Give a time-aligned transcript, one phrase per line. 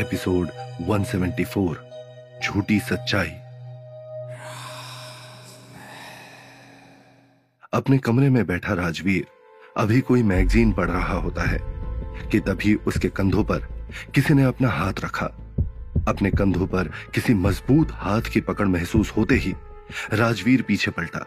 [0.00, 0.48] Episode
[0.80, 1.76] 174
[2.44, 3.30] झूठी सच्चाई।
[7.72, 9.26] अपने कमरे में बैठा राजवीर,
[9.76, 11.58] अभी कोई मैगजीन पढ़ रहा होता है,
[12.30, 13.58] कि तभी उसके कंधों पर
[14.14, 15.26] किसी ने अपना हाथ रखा।
[16.08, 19.54] अपने कंधों पर किसी मज़बूत हाथ की पकड़ महसूस होते ही
[20.12, 21.26] राजवीर पीछे पलटा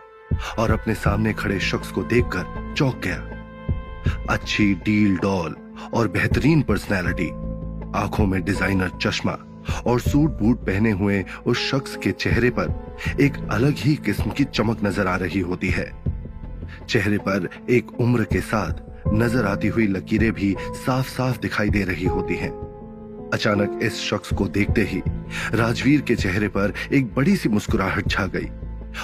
[0.59, 3.37] और अपने सामने खड़े शख्स को देखकर चौंक गया।
[4.29, 5.55] अच्छी डील डॉल
[5.93, 7.46] और बेहतरीन पर्सनैलिटी
[7.95, 9.37] आँखों में डिज़ाइनर चश्मा
[9.87, 14.43] और सूट बूट पहने हुए उस शख्स के चेहरे पर एक अलग ही किस्म की
[14.43, 15.91] चमक नज़र आ रही होती है
[16.87, 21.83] चेहरे पर एक उम्र के साथ नज़र आती हुई लकीरें भी साफ़ साफ़ दिखाई दे
[21.83, 22.51] रही होती हैं।
[23.33, 25.01] अचानक इस शख्स को देखते ही
[25.53, 28.49] राजवीर के चेहरे पर एक बड़ी सी मुस्कुराहट छा गई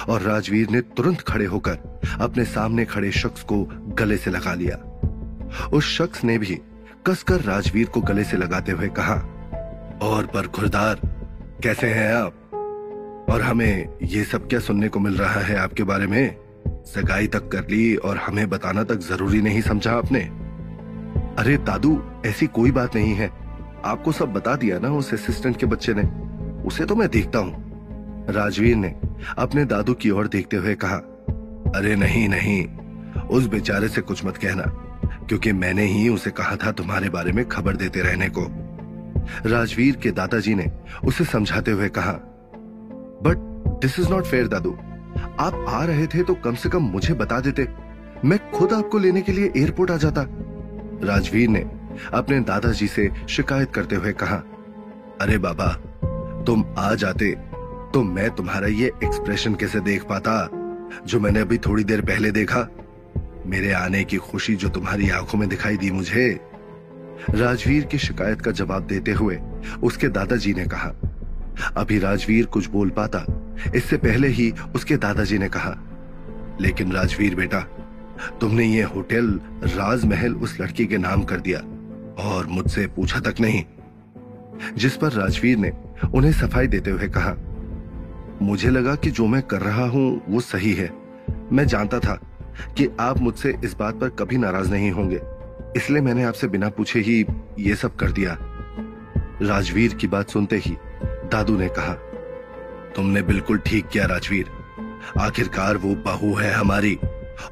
[0.08, 3.62] और राजवीर ने तुरंत खड़े होकर अपने सामने खड़े शख्स को
[3.98, 4.76] गले से लगा लिया
[5.72, 6.60] उस शख्स ने भी
[7.06, 9.14] कसकर राजवीर को गले से लगाते हुए कहा,
[10.02, 11.00] और पर खुरदार
[11.62, 13.26] कैसे हैं आप?
[13.30, 16.36] और हमें ये सब क्या सुनने को मिल रहा है आपके बारे में?
[16.86, 20.20] सगाई तक कर ली और हमें बताना तक ज़रूरी नहीं समझा आपने?
[21.38, 23.30] अरे दादू, ऐसी कोई बात नहीं है।
[23.84, 26.02] आपको सब बता दिया ना उस असिस्टेंट के बच्चे ने।
[26.62, 27.52] उसे तो मैं देखता हूँ।
[28.30, 28.94] राजवीर ने
[29.38, 30.96] अपने दादू की ओर देखते हुए कहा,
[31.76, 32.66] अरे नहीं नहीं,
[33.20, 34.83] उस बेचारे से कुछ मत कहना।
[35.28, 38.46] क्योंकि मैंने ही उसे कहा था तुम्हारे बारे में खबर देते रहने को।
[39.46, 40.66] राजवीर के दादाजी ने
[41.04, 42.12] उसे समझाते हुए कहा
[43.22, 43.36] but
[43.82, 44.72] this is not fair दादू।
[45.40, 47.66] आप आ रहे थे तो कम से कम मुझे बता देते।
[48.24, 50.26] मैं खुद आपको लेने के लिए एयरपोर्ट आ जाता।
[51.04, 51.60] राजवीर ने
[52.14, 54.36] अपने दादाजी से शिकायत करते हुए कहा,
[55.20, 55.66] अरे बाबा,
[56.46, 57.30] तुम आ जाते
[57.94, 60.48] तो मैं तुम्हारा ये एक्सप्रेशन कैसे देख पाता,
[61.06, 62.66] जो मैंने अभी थोड़ी देर पहले देखा?
[63.46, 66.40] मेरे आने की खुशी जो तुम्हारी आँखों में दिखाई दी मुझे,
[67.30, 69.38] राजवीर की शिकायत का जवाब देते हुए
[69.82, 70.92] उसके दादाजी ने कहा।
[71.76, 73.24] अभी राजवीर कुछ बोल पाता,
[73.74, 75.76] इससे पहले ही उसके दादाजी ने कहा।
[76.60, 77.60] लेकिन राजवीर बेटा,
[78.40, 81.58] तुमने ये होटल, राजमहल उस लड़की के नाम कर दिया
[82.22, 83.64] और मुझसे पूछा तक नहीं।
[84.76, 85.72] जिस पर राजवीर ने
[86.14, 87.34] उन्हें सफ़ाई देते हुए कहा,
[88.42, 90.90] मुझे लगा कि जो मैं कर रहा हूँ वो सही है,
[91.52, 92.18] मैं जानता था
[92.76, 95.20] कि आप मुझसे इस बात पर कभी नाराज़ नहीं होंगे।
[95.76, 97.24] इसलिए मैंने आपसे बिना पूछे ही
[97.58, 98.36] ये सब कर दिया।
[99.42, 101.92] राजवीर की बात सुनते ही दादू ने कहा,
[102.96, 104.50] तुमने बिल्कुल ठीक किया राजवीर।
[105.18, 106.98] आखिरकार वो बहू है हमारी,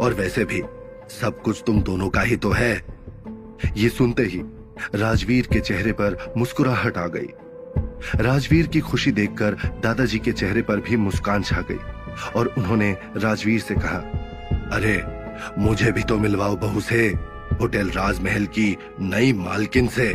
[0.00, 0.62] और वैसे भी
[1.10, 2.74] सब कुछ तुम दोनों का ही तो है।
[3.76, 4.42] ये सुनते ही
[4.94, 7.28] राजवीर के चेहरे पर मुस्कुराहट आ गई।
[8.16, 11.78] राजवीर की खुशी देखकर दादाजी के चेहरे पर भी मुस्कान छा गई,
[12.36, 14.02] और उन्होंने राजवीर से कहा
[14.72, 15.02] अरे,
[15.58, 17.06] मुझे भी तो मिलवाओ बहू से,
[17.60, 20.06] होटल राजमहल की नई मालकिन से।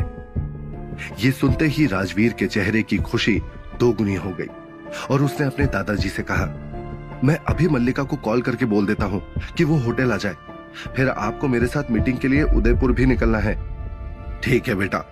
[1.20, 3.40] ये सुनते ही राजवीर के चेहरे की खुशी
[3.80, 4.48] दोगुनी हो गई,
[5.12, 6.46] और उसने अपने दादाजी से कहा,
[7.24, 9.22] मैं अभी मल्लिका को कॉल करके बोल देता हूँ
[9.58, 10.36] कि वो होटल आ जाए।
[10.96, 13.56] फिर आपको मेरे साथ मीटिंग के लिए उदयपुर भी निकलना है।
[14.42, 15.04] ठीक है बेटा,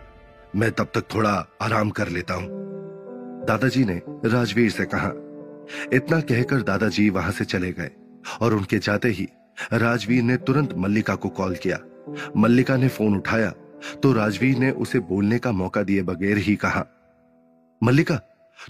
[0.55, 2.47] मैं तब तक थोड़ा आराम कर लेता हूँ।
[3.47, 5.11] दादाजी ने राजवीर से कहा।
[5.94, 7.89] इतना कहकर दादाजी वहाँ से चले गए।
[8.41, 9.28] और उनके जाते ही
[9.74, 11.78] राजवीर ने तुरंत मल्लिका को कॉल किया।
[12.38, 13.50] मल्लिका ने फ़ोन उठाया
[14.03, 16.85] तो राजवीर ने उसे बोलने का मौका दिए बगैर ही कहा,
[17.81, 18.16] मल्लिका,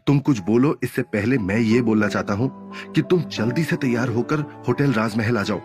[0.08, 4.10] तुम कुछ बोलो, इससे पहले मैं ये बोलना चाहता हूँ कि तुम जल्दी से तैयार
[4.10, 5.62] होकर होटल राजमहल आ जाओ।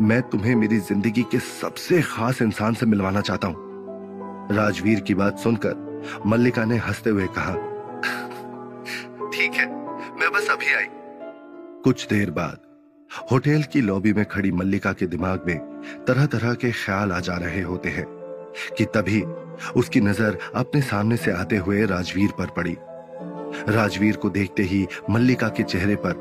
[0.00, 3.66] मैं तुम्हें मेरी ज़िंदगी के सबसे खास इंसान से मिलवाना चाहता हूँ।
[4.52, 7.54] राजवीर की बात सुनकर मल्लिका ने हँसते हुए कहा,
[9.30, 9.66] ठीक है,
[10.16, 10.86] मैं बस अभी आई।
[11.84, 12.66] कुछ देर बाद
[13.30, 15.58] होटल की लॉबी में खड़ी मल्लिका के दिमाग में
[16.06, 18.04] तरह तरह के ख्याल आ जा रहे होते हैं
[18.78, 19.20] कि तभी
[19.76, 22.76] उसकी नज़र अपने सामने से आते हुए राजवीर पर पड़ी।
[23.68, 26.14] राजवीर को देखते ही मल्लिका के चेहरे पर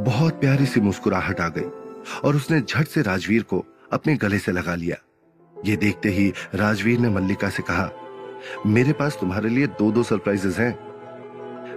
[0.00, 1.68] बहुत प्यारी सी मुस्कुराहट आ गई
[2.24, 4.96] और उसने झट से राजवीर को अपने गले से लगा लिया।
[5.54, 7.90] ये देखते ही राजवीर ने मल्लिका से कहा,
[8.66, 10.74] मेरे पास तुम्हारे लिए दो दो सरप्राइजेस हैं।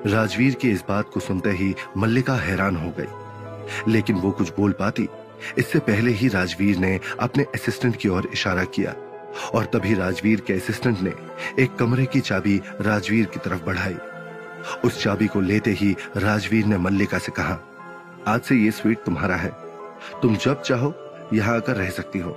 [0.08, 3.27] राजवीर की इस बात को सुनते ही मल्लिका हैरान हो गई।
[3.88, 5.08] लेकिन वो कुछ बोल पाती।
[5.58, 8.96] इससे पहले ही राजवीर ने अपने असिस्टेंट की ओर इशारा किया
[9.54, 11.14] और तभी राजवीर के असिस्टेंट ने
[11.64, 13.98] एक कमरे की चाबी राजवीर की तरफ़ बढ़ाई।
[14.86, 17.60] उस चाबी को लेते ही राजवीर ने मल्लिका से कहा,
[18.28, 19.52] आज से ये स्वीट तुम्हारा है।
[20.22, 20.94] तुम जब चाहो,
[21.34, 22.32] यहाँ आकर रह सकती हो।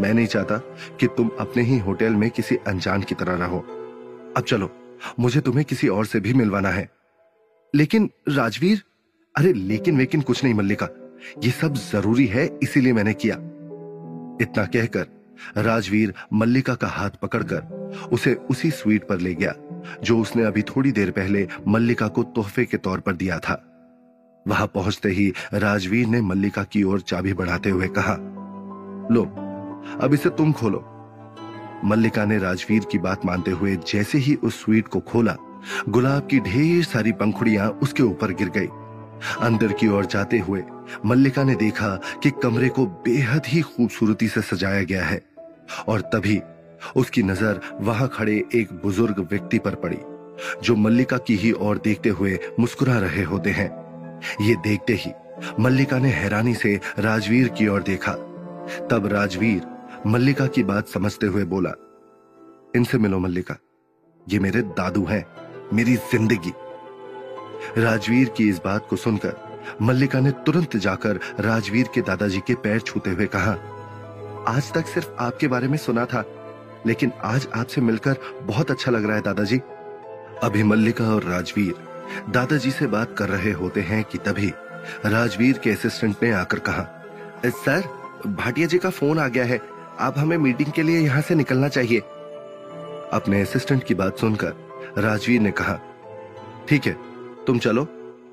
[0.00, 0.56] मैं नहीं चाहता
[1.00, 3.58] कि तुम अपने ही होटल में किसी अनजान की तरह रहो।
[4.36, 4.70] अब चलो,
[5.20, 6.90] मुझे तुम्हें किसी और से भी मिलवाना है।
[7.74, 8.82] लेकिन राजवीर
[9.36, 10.88] अरे, लेकिन वेकिन कुछ नहीं मल्लिका।
[11.44, 13.34] ये सब ज़रूरी है, इसीलिए मैंने किया।
[14.40, 15.06] इतना कहकर
[15.56, 19.54] राजवीर मल्लिका का हाथ पकड़कर उसे उसी स्वीट पर ले गया,
[20.02, 23.62] जो उसने अभी थोड़ी देर पहले मल्लिका को तोहफे के तौर पर दिया था।
[24.46, 28.16] वहाँ पहुँचते ही राजवीर ने मल्लिका की ओर चाबी बढ़ाते हुए कहा,
[29.10, 29.24] लो,
[30.00, 30.84] अब इसे तुम खोलो।
[31.84, 35.36] मल्लिका ने राजवीर की बात मानते हुए जैसे ही उस स्वीट को खोला,
[35.88, 38.68] गुलाब की ढेर सारी पंखुड़ियाँ उसके ऊपर गिर गई।
[39.40, 40.62] अंदर की ओर जाते हुए
[41.06, 45.20] मल्लिका ने देखा कि कमरे को बेहद ही खूबसूरती से सजाया गया है
[45.88, 46.40] और तभी
[46.96, 49.98] उसकी नज़र वहाँ खड़े एक बुज़ुर्ग व्यक्ति पर पड़ी,
[50.62, 53.70] जो मल्लिका की ही ओर देखते हुए मुस्कुरा रहे होते हैं।
[54.40, 55.12] ये देखते ही
[55.60, 58.12] मल्लिका ने हैरानी से राजवीर की ओर देखा।
[58.90, 59.62] तब राजवीर
[60.06, 61.70] मल्लिका की बात समझते हुए बोला,
[62.76, 63.56] इनसे मिलो मल्लिका,
[64.26, 65.24] ये मेरे दादू हैं,
[65.72, 66.52] मेरी ज़िंदगी।
[67.78, 69.34] राजवीर की इस बात को सुनकर
[69.82, 73.52] मल्लिका ने तुरंत जाकर राजवीर के दादाजी के पैर छूते हुए कहा,
[74.48, 76.24] आज तक सिर्फ़ आपके बारे में सुना था,
[76.86, 79.60] लेकिन आज आपसे मिलकर बहुत अच्छा लग रहा है दादाजी।
[80.42, 81.74] अभी मल्लिका और राजवीर
[82.30, 84.52] दादाजी से बात कर रहे होते हैं कि तभी
[85.06, 86.86] राजवीर के असिस्टेंट ने आकर कहा,
[87.46, 87.82] सर,
[88.26, 89.60] भाटिया जी का फ़ोन आ गया है,
[90.00, 91.98] आप हमें मीटिंग के लिए यहाँ से निकलना चाहिए।
[93.12, 94.54] अपने असिस्टेंट की बात सुनकर
[94.98, 95.78] राजवीर ने कहा,
[96.68, 96.96] ठीक है
[97.46, 97.86] तुम चलो,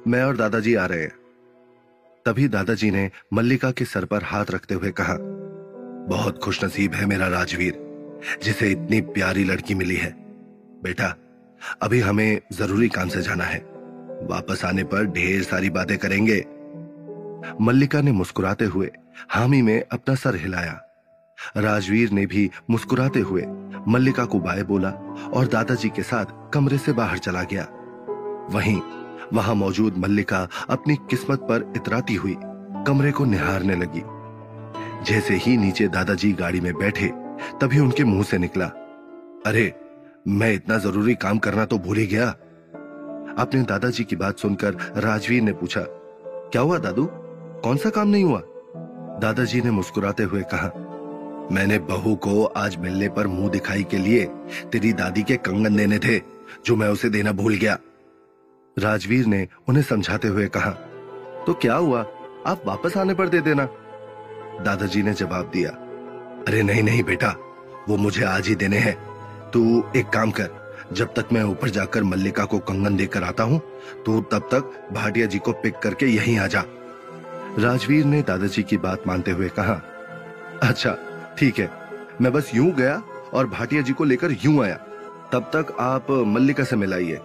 [0.08, 1.12] मैं और दादाजी आ रहे हैं।
[2.26, 5.16] तभी दादाजी ने मल्लिका के सर पर हाथ रखते हुए कहा,
[6.10, 7.78] बहुत खुशनसीब है मेरा राजवीर,
[8.44, 10.12] जिसे इतनी प्यारी लड़की मिली है।
[10.84, 11.16] बेटा,
[11.82, 13.60] अभी हमें ज़रूरी काम से जाना है।
[14.30, 16.44] वापस आने पर ढेर सारी बातें करेंगे।
[17.62, 18.90] मल्लिका ने मुस्कुराते हुए
[19.30, 20.80] हामी में अपना सर हिलाया।
[21.58, 23.46] राजवीर ने भी मुस्कुराते हुए
[23.88, 24.90] मल्लिका को बाय बोला
[25.34, 27.68] और दादाजी के साथ कमरे से बाहर चला गया।
[28.52, 28.80] वहीं
[29.34, 32.36] वहाँ मौजूद मल्लिका अपनी किस्मत पर इतराती हुई
[32.88, 34.02] कमरे को निहारने लगी।
[35.06, 37.08] जैसे ही नीचे दादाजी गाड़ी में बैठे,
[37.62, 38.66] तभी उनके मुँह से निकला।
[39.46, 39.74] अरे,
[40.28, 42.30] मैं इतना ज़रूरी काम करना तो भूल ही गया।
[43.38, 47.08] अपने दादाजी की बात सुनकर राजवीर ने पूछा, क्या हुआ दादू?
[47.64, 48.42] कौन सा काम नहीं हुआ?
[49.22, 50.72] दादाजी ने मुस्कुराते हुए कहा,
[51.52, 54.26] मैंने बहू को आज मिलने पर मुँह दिखाई के लिए
[54.72, 56.20] तेरी दादी के कंगन देने थे,
[56.66, 57.78] जो मैं उसे देना भूल गया।
[58.78, 60.70] राजवीर ने उन्हें समझाते हुए कहा
[61.46, 62.00] तो क्या हुआ?
[62.48, 63.66] आप वापस आने पर दे देना।
[64.64, 65.70] दादाजी ने जवाब दिया,
[66.48, 67.36] अरे नहीं नहीं बेटा,
[67.88, 68.96] वो मुझे आज ही देने हैं।
[69.52, 70.50] तू एक काम कर,
[70.94, 73.60] जब तक मैं ऊपर जाकर मल्लिका को कंगन देकर आता हूँ
[74.06, 76.64] तो तब तक भाटिया जी को पिक करके यहीं आ जा।
[77.60, 79.82] राजवीर ने दादाजी की बात मानते हुए कहा
[80.64, 80.98] अच्छा
[81.40, 81.70] ठीक है,
[82.22, 83.02] मैं बस यूँ गया
[83.34, 84.76] और भाटिया जी को लेकर यूँ आया।
[85.32, 87.20] तब तक आप मल्लिका से मिलाइए।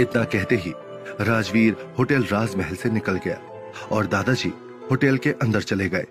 [0.00, 0.72] इतना कहते ही
[1.20, 3.38] राजवीर होटल राजमहल से निकल गया
[3.92, 4.52] और दादाजी
[4.90, 6.06] होटल के अंदर चले गए।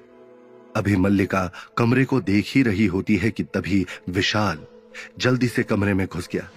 [0.75, 4.59] अभी मल्लिका कमरे को देख ही रही होती है कि तभी विशाल
[5.19, 6.50] जल्दी से कमरे में घुस गया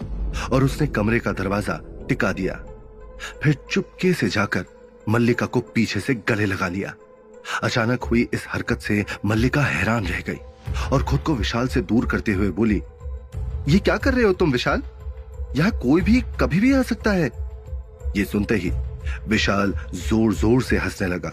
[0.49, 2.55] और उसने कमरे का दरवाज़ा टिका दिया।
[3.43, 4.64] फिर चुपके से जाकर
[5.08, 6.94] मल्लिका को पीछे से गले लगा लिया।
[7.62, 10.38] अचानक हुई इस हरकत से मल्लिका हैरान रह गई
[10.93, 12.82] और खुद को विशाल से दूर करते हुए बोली,
[13.69, 14.82] ये क्या कर रहे हो तुम विशाल?
[15.56, 17.31] यहाँ कोई भी कभी भी आ सकता है।
[18.16, 18.70] ये सुनते ही
[19.28, 21.31] विशाल ज़ोर ज़ोर से हंसने लगा।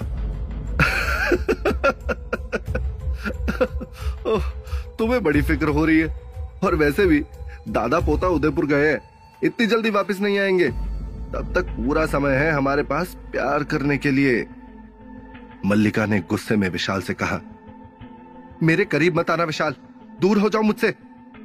[4.97, 6.07] तुम्हें बड़ी फ़िक्र हो रही है।
[6.63, 7.19] और वैसे भी,
[7.69, 8.99] दादा पोता उदयपुर गए हैं।
[9.43, 10.69] इतनी जल्दी वापस नहीं आएँगे।
[11.33, 14.45] तब तक पूरा समय है हमारे पास प्यार करने के लिए।
[15.65, 17.39] मल्लिका ने गुस्से में विशाल से कहा,
[18.63, 19.75] मेरे करीब मत आना विशाल।
[20.21, 20.91] दूर हो जाओ मुझसे।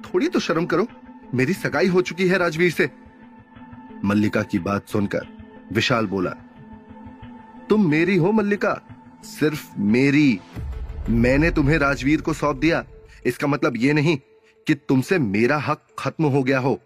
[0.04, 0.86] थोड़ी तो शर्म करो।
[1.34, 2.90] मेरी सगाई हो चुकी है राजवीर से।
[4.04, 5.26] मल्लिका की बात सुनकर
[5.72, 6.30] विशाल बोला,
[7.68, 8.80] तुम मेरी हो मल्लिका,
[9.24, 10.40] सिर्फ़ मेरी।
[11.10, 12.84] मैंने तुम्हें राजवीर को सौंप दिया।
[13.26, 14.16] इसका मतलब यह नहीं
[14.66, 16.78] कि तुमसे मेरा हक खत्म हो गया हो।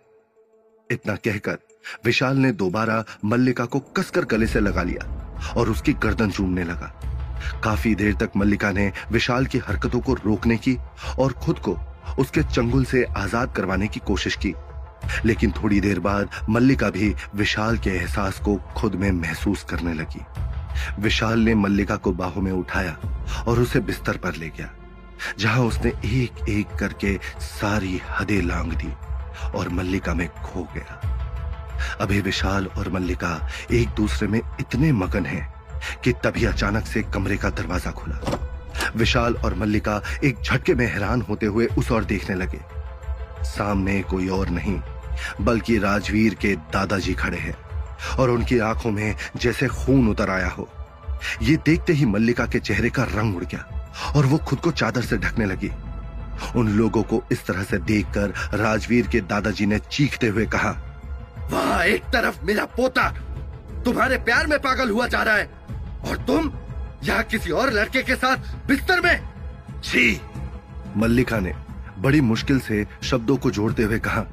[0.91, 1.59] इतना कहकर
[2.05, 6.95] विशाल ने दोबारा मल्लिका को कसकर गले से लगा लिया और उसकी गर्दन चूमने लगा।
[7.65, 10.77] काफ़ी देर तक मल्लिका ने विशाल की हरकतों को रोकने की
[11.19, 11.77] और खुद को
[12.19, 14.55] उसके चंगुल से आज़ाद करवाने की कोशिश की।
[15.25, 20.21] लेकिन थोड़ी देर बाद मल्लिका भी विशाल के एहसास को खुद में महसूस करने लगी।
[21.01, 22.97] विशाल ने मल्लिका को बाहों में उठाया
[23.47, 24.71] और उसे बिस्तर पर ले गया,
[25.39, 28.93] जहाँ उसने एक एक करके सारी हदें लांग दी
[29.55, 31.01] और मल्लिका में खो गया।
[32.01, 33.39] अभी विशाल और मल्लिका
[33.73, 35.47] एक दूसरे में इतने मगन हैं
[36.05, 38.21] कि तभी अचानक से कमरे का दरवाज़ा खुला।
[38.97, 42.61] विशाल और मल्लिका एक झटके में हैरान होते हुए उस ओर देखने लगे।
[43.45, 44.81] सामने कोई और नहीं,
[45.41, 47.57] बल्कि राजवीर के दादाजी खड़े हैं
[48.19, 50.69] और उनकी आँखों में जैसे खून उतर आया हो।
[51.43, 55.03] ये देखते ही मल्लिका के चेहरे का रंग उड़ गया और वो खुद को चादर
[55.03, 55.71] से ढकने लगी।
[56.57, 60.71] उन लोगों को इस तरह से देखकर राजवीर के दादाजी ने चीखते हुए कहा,
[61.51, 63.09] वहाँ, एक तरफ़ मेरा पोता,
[63.85, 65.51] तुम्हारे प्यार में पागल हुआ जा रहा है
[66.09, 66.49] और तुम
[67.05, 69.21] यहाँ किसी और लड़के के साथ बिस्तर में?
[69.85, 70.21] छी।
[70.97, 71.55] मल्लिका ने
[71.99, 74.27] बड़ी मुश्किल से शब्दों को जोड़ते हुए कहा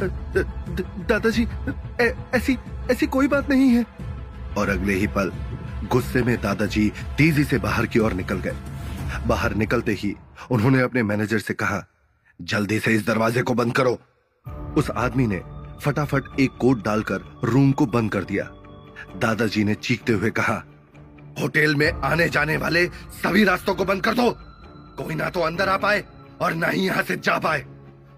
[0.00, 1.46] दादाजी
[2.34, 2.56] ऐसी
[2.90, 3.84] ऐसी कोई बात नहीं है।
[4.58, 5.32] और अगले ही पल
[5.90, 6.88] गुस्से में दादाजी
[7.18, 8.56] तेज़ी से बाहर की ओर निकल गए।
[9.26, 10.14] बाहर निकलते ही
[10.50, 11.82] उन्होंने अपने मैनेजर से कहा,
[12.40, 13.98] जल्दी से इस दरवाजे को बंद करो।
[14.76, 15.40] उस आदमी ने
[15.80, 18.44] फटाफट एक कोट डालकर रूम को बंद कर दिया।
[19.18, 20.62] दादाजी ने चीखते हुए कहा
[21.40, 22.86] होटल में आने जाने वाले
[23.22, 24.30] सभी रास्तों को बंद कर दो।
[24.98, 26.04] कोई ना तो अंदर आ पाए
[26.40, 27.64] और ना ही यहाँ से जा पाए।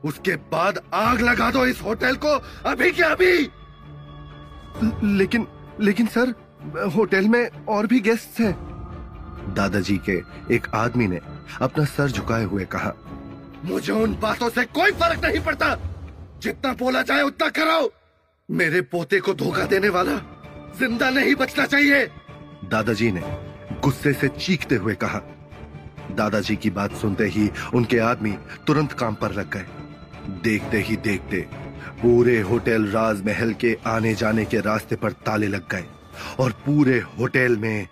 [0.05, 2.35] उसके बाद आग लगा दो इस होटल को
[2.71, 3.33] अभी के अभी।
[5.19, 5.47] लेकिन
[5.81, 6.35] लेकिन सर
[6.95, 8.53] होटल में और भी गेस्ट हैं।
[9.55, 10.21] दादाजी के
[10.55, 11.21] एक आदमी ने
[11.63, 12.93] अपना सर झुकाए हुए कहा
[13.65, 15.75] मुझे उन बातों से कोई फ़र्क नहीं पड़ता।
[16.43, 17.89] जितना बोला जाए उतना कराओ।
[18.49, 20.17] मेरे पोते को धोखा देने वाला
[20.79, 22.05] ज़िंदा नहीं बचना चाहिए।
[22.69, 23.23] दादाजी ने
[23.83, 25.21] गुस्से से चीखते हुए कहा,
[26.17, 28.33] दादाजी की बात सुनते ही उनके आदमी
[28.67, 29.67] तुरंत काम पर लग गए।
[30.45, 31.41] देखते ही देखते
[32.03, 35.85] पूरे होटल राजमहल के आने जाने के रास्ते पर ताले लग गए
[36.41, 37.89] और पूरे होटल में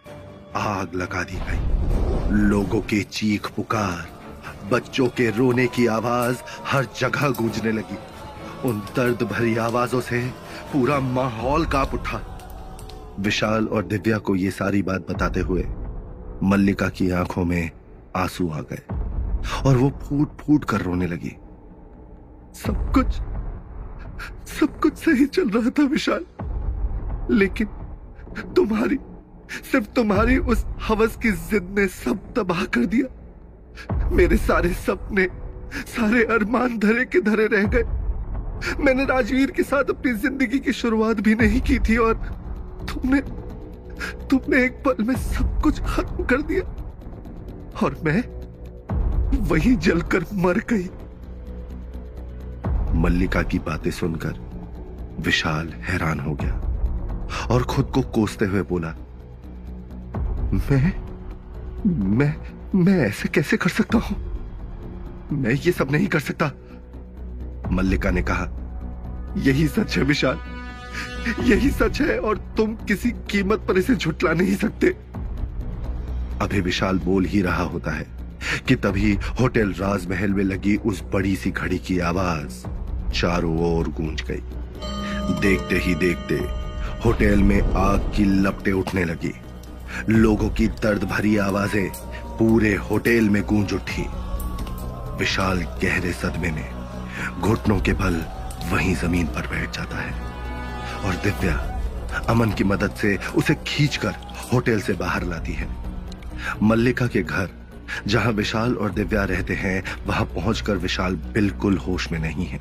[0.56, 4.06] आग लगा दी गई। लोगों के चीख पुकार,
[4.72, 7.98] बच्चों के रोने की आवाज़ हर जगह गूंजने लगी।
[8.68, 10.26] उन दर्द भरी आवाजों से
[10.72, 12.22] पूरा माहौल काँप उठा।
[13.20, 15.64] विशाल और दिव्या को ये सारी बात बताते हुए
[16.42, 17.70] मल्लिका की आँखों में
[18.16, 18.82] आँसू आ गए
[19.66, 21.36] और वो फूट फूट कर रोने लगी।
[22.56, 23.20] सब कुछ
[24.50, 26.24] सब कुछ सही चल रहा था विशाल,
[27.30, 27.66] लेकिन
[28.56, 28.98] तुम्हारी,
[29.72, 35.28] सिर्फ़ तुम्हारी उस हवस की जिद ने सब तबाह कर दिया। मेरे सारे सपने,
[35.86, 37.84] सारे अरमान धरे के धरे रह गए।
[38.84, 42.14] मैंने राजवीर के साथ अपनी ज़िंदगी की शुरुआत भी नहीं की थी और
[42.86, 43.20] तुमने
[44.30, 46.62] तुमने एक पल में सब कुछ खत्म कर दिया।
[47.82, 48.22] और मैं
[49.48, 50.88] वही जलकर मर गई।
[53.00, 54.38] मल्लिका की बातें सुनकर
[55.20, 56.54] विशाल हैरान हो गया
[57.50, 58.94] और खुद को कोसते हुए बोला,
[60.52, 60.92] मैं
[61.86, 62.34] मैं
[62.74, 64.16] मैं ऐसे कैसे कर सकता हूँ?
[65.32, 66.50] मैं ये सब नहीं कर सकता।
[67.72, 68.46] मल्लिका ने कहा,
[69.38, 70.38] यही सच है विशाल।
[71.42, 74.94] यही सच है और तुम किसी कीमत पर इसे झुटला नहीं सकते।
[76.42, 78.06] अभी विशाल बोल ही रहा होता है
[78.68, 82.62] कि तभी होटल राजमहल में लगी उस बड़ी सी घड़ी की आवाज़
[83.12, 84.42] चारों ओर गूंज गई।
[85.40, 86.34] देखते ही देखते
[87.04, 89.32] होटल में आग की लपटे उठने लगी।
[90.08, 91.88] लोगों की दर्द भरी आवाज़ें
[92.38, 94.06] पूरे होटल में गूंज उठी।
[95.18, 98.22] विशाल गहरे सदमे में घुटनों के बल
[98.72, 100.35] वहीं ज़मीन पर बैठ जाता है।
[100.96, 101.54] और दिव्या
[102.28, 104.14] अमन की मदद से उसे खींचकर
[104.52, 105.68] होटल से बाहर लाती है।
[106.62, 107.48] मल्लिका के घर,
[108.06, 112.60] जहाँ विशाल और दिव्या रहते हैं, वहाँ पहुंचकर विशाल बिल्कुल होश में नहीं है।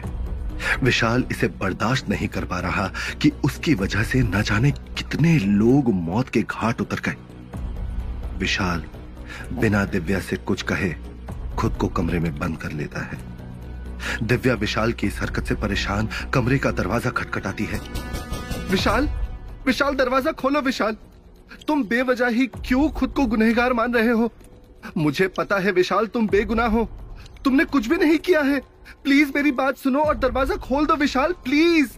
[0.84, 2.88] विशाल इसे बर्दाश्त नहीं कर पा रहा
[3.22, 7.16] कि उसकी वजह से न जाने कितने लोग मौत के घाट उतर गए।
[8.38, 8.84] विशाल
[9.54, 10.94] बिना दिव्या से कुछ कहे,
[11.58, 13.35] खुद को कमरे में बंद कर लेता है।
[14.24, 17.80] दिव्या विशाल की इस हरकत से परेशान कमरे का दरवाज़ा खटखटाती है।
[18.72, 19.10] विशाल
[19.66, 20.98] विशाल, दरवाज़ा खोलो विशाल।
[21.68, 24.32] तुम बेवजह ही क्यों खुद को गुनहगार मान रहे हो?
[24.98, 26.90] मुझे पता है विशाल, तुम बेगुनाह हो।
[27.46, 28.60] तुमने कुछ भी नहीं किया है।
[29.04, 31.90] प्लीज़ मेरी बात सुनो और दरवाज़ा खोल दो विशाल, प्लीज़।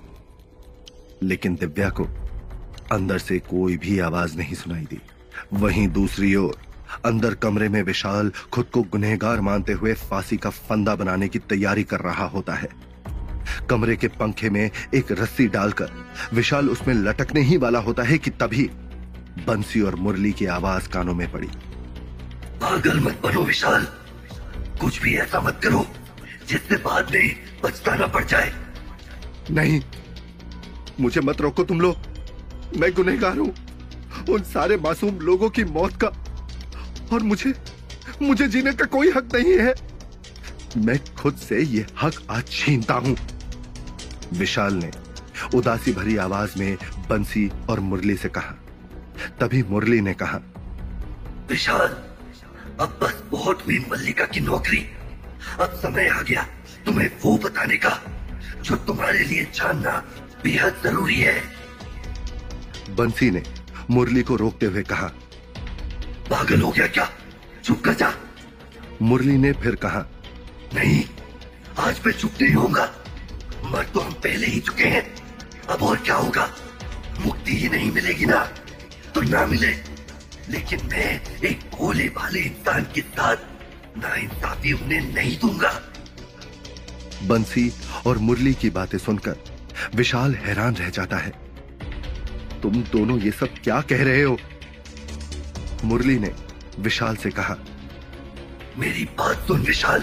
[1.24, 2.08] लेकिन दिव्या को
[2.92, 5.02] अंदर से कोई भी आवाज़ नहीं सुनाई दी।
[5.54, 6.56] वहीं दूसरी ओर
[7.06, 11.84] अंदर कमरे में विशाल, खुद को गुनहगार मानते हुए फांसी का फंदा बनाने की तैयारी
[11.84, 12.70] कर रहा होता है।
[13.70, 15.92] कमरे के पंखे में एक रस्सी डालकर
[16.34, 18.70] विशाल उसमें लटकने ही वाला होता है कि तभी
[19.48, 21.48] बंसी और मुरली की आवाज़ कानों में पड़ी।
[22.62, 23.88] पागल मत बनो विशाल।
[24.82, 25.86] कुछ भी ऐसा मत करो,
[26.50, 28.54] जिससे बाद में पछताना पड़ जाए।
[29.52, 29.82] नहीं,
[31.00, 31.96] मुझे मत रोको तुम लोग।
[32.78, 33.54] मैं गुनहगार हूँ।
[34.30, 36.08] उन सारे मासूम लोगों की मौत का
[37.14, 37.54] और मुझे
[38.22, 39.74] मुझे जीने का कोई हक नहीं है।
[40.78, 43.16] मैं खुद से ये हक आज छीनता हूँ।
[44.34, 44.92] विशाल ने
[45.56, 46.78] उदासी भरी आवाज़ में
[47.10, 48.56] बंसी और मुरली से कहा।
[49.40, 50.40] तभी मुरली ने कहा,
[51.50, 51.96] विशाल,
[52.80, 54.86] अब बस बहुत हुई मल्लिका की नौकरी।
[55.60, 56.42] अब समय आ गया
[56.86, 58.00] तुम्हें वो बताने का,
[58.64, 59.92] जो तुम्हारे लिए जानना
[60.44, 61.42] बेहद ज़रूरी है।
[62.96, 63.44] बंसी ने
[63.90, 65.12] मुरली को रोकते हुए कहा
[66.30, 67.10] पागल हो गया क्या?
[67.64, 68.14] चुप कर जा।
[69.02, 70.06] मुरली ने फिर कहा,
[70.74, 71.06] नहीं,
[71.80, 72.96] आज मैं चुप नहीं होऊँगा।
[73.66, 75.16] मर तो हम पहले ही चुके हैं।
[75.70, 76.56] अब और क्या होगा?
[77.20, 78.44] मुक्ति ही नहीं मिलेगी ना।
[79.16, 79.98] तो ना मिले।
[80.50, 83.36] लेकिन मैं एक भोले भाले इंसान के साथ
[83.98, 85.82] ना इंसाफी उन्हें नहीं दूँगा।
[87.24, 87.74] बंसी
[88.08, 89.36] और मुरली की बातें सुनकर
[89.96, 91.30] विशाल हैरान रह जाता है।
[92.62, 94.38] तुम दोनों ये सब क्या कह रहे हो?
[95.84, 96.36] मुरली ने
[96.80, 97.56] विशाल से कहा,
[98.78, 100.02] मेरी बात सुन विशाल।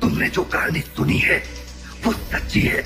[0.00, 1.38] तुमने जो कहानी सुनी है,
[2.06, 2.82] वो सच्ची है,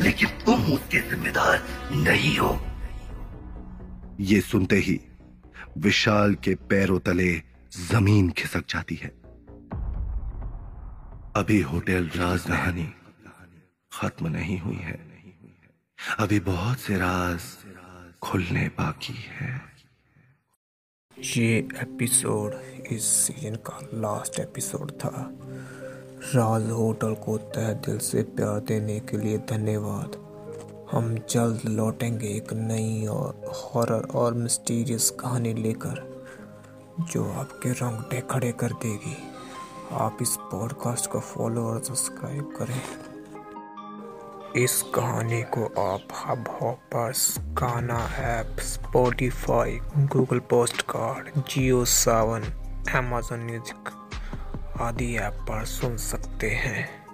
[0.00, 2.66] लेकिन तुम उसके जिम्मेदार नहीं हो।
[4.20, 5.00] ये सुनते ही
[5.78, 7.42] विशाल के पैरों तले
[7.92, 9.08] ज़मीन खिसक जाती है।
[11.36, 12.94] अभी होटल राजधानी
[13.92, 15.16] खत्म नहीं हुई है।
[16.18, 17.40] अभी बहुत से राज
[18.22, 19.75] खुलने बाकी है।
[21.24, 22.54] ये एपिसोड
[22.92, 25.30] इस सीज़न का लास्ट एपिसोड था।
[26.34, 30.16] राज होटल को तह दिल से प्यार देने के लिए धन्यवाद।
[30.92, 36.24] हम जल्द लौटेंगे एक नई और हॉरर और मिस्टीरियस कहानी लेकर,
[37.00, 39.16] जो आपके रोंगटे खड़े कर देगी।
[39.92, 42.80] आप इस पॉडकास्ट को फॉलो और सब्सक्राइब करें।
[44.56, 49.78] इस कहानी को आप Hub Hoppers Gaana app Spotify
[50.12, 50.38] Google
[50.82, 52.42] Podcasts Jio Saavn
[52.98, 53.90] Amazon Music
[54.80, 57.05] आदि ऐप पर सुन सकते हैं।